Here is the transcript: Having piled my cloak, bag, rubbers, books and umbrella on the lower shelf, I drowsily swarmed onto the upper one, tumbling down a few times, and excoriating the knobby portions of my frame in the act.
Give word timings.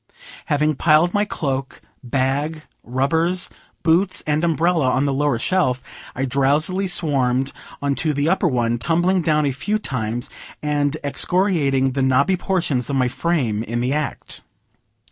Having 0.47 0.77
piled 0.77 1.13
my 1.13 1.25
cloak, 1.25 1.79
bag, 2.03 2.63
rubbers, 2.81 3.51
books 3.83 4.23
and 4.25 4.43
umbrella 4.43 4.89
on 4.89 5.05
the 5.05 5.13
lower 5.13 5.37
shelf, 5.37 5.83
I 6.15 6.25
drowsily 6.25 6.87
swarmed 6.87 7.53
onto 7.83 8.11
the 8.11 8.27
upper 8.27 8.47
one, 8.47 8.79
tumbling 8.79 9.21
down 9.21 9.45
a 9.45 9.51
few 9.51 9.77
times, 9.77 10.27
and 10.63 10.97
excoriating 11.03 11.91
the 11.91 12.01
knobby 12.01 12.35
portions 12.35 12.89
of 12.89 12.95
my 12.95 13.09
frame 13.09 13.61
in 13.61 13.79
the 13.79 13.93
act. 13.93 14.41